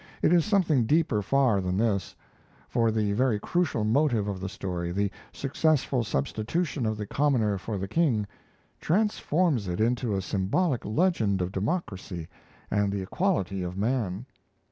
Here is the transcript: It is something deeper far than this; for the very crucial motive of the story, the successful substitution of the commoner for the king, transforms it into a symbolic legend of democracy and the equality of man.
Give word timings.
It 0.23 0.33
is 0.33 0.45
something 0.45 0.85
deeper 0.87 1.21
far 1.21 1.61
than 1.61 1.77
this; 1.77 2.15
for 2.67 2.89
the 2.89 3.11
very 3.13 3.39
crucial 3.39 3.83
motive 3.83 4.27
of 4.27 4.39
the 4.39 4.49
story, 4.49 4.91
the 4.91 5.11
successful 5.31 6.03
substitution 6.03 6.87
of 6.87 6.97
the 6.97 7.05
commoner 7.05 7.59
for 7.59 7.77
the 7.77 7.87
king, 7.87 8.25
transforms 8.79 9.67
it 9.67 9.79
into 9.79 10.15
a 10.15 10.21
symbolic 10.23 10.83
legend 10.85 11.39
of 11.39 11.51
democracy 11.51 12.27
and 12.71 12.91
the 12.91 13.03
equality 13.03 13.61
of 13.61 13.77
man. 13.77 14.25